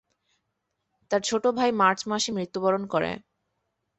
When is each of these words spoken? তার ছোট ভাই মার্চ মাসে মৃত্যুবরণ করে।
তার 1.11 1.21
ছোট 1.23 1.43
ভাই 1.57 1.69
মার্চ 1.81 1.99
মাসে 2.11 2.29
মৃত্যুবরণ 2.31 2.83
করে। 2.93 3.11